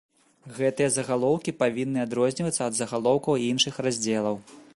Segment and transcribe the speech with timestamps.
[0.59, 4.35] Гэтыя загалоўкі павінны адрознівацца ад загалоўкаў іншых раздзелаў.